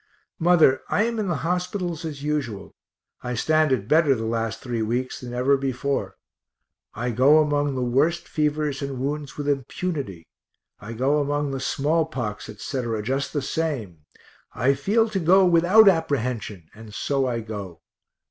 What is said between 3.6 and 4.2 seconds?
it better